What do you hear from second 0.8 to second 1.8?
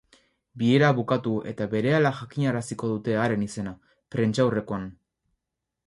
bukatu eta